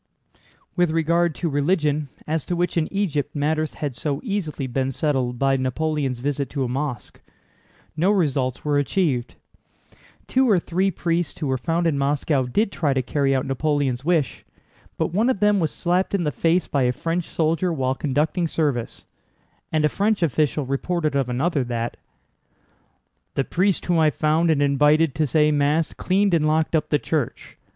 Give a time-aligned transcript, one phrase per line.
[0.75, 5.37] With regard to religion, as to which in Egypt matters had so easily been settled
[5.37, 7.21] by Napoleon's visit to a mosque,
[7.95, 9.35] no results were achieved.
[10.25, 14.03] Two or three priests who were found in Moscow did try to carry out Napoleon's
[14.03, 14.43] wish,
[14.97, 18.47] but one of them was slapped in the face by a French soldier while conducting
[18.47, 19.05] service,
[19.71, 21.95] and a French official reported of another that:
[23.35, 26.97] "The priest whom I found and invited to say Mass cleaned and locked up the
[26.97, 27.59] church.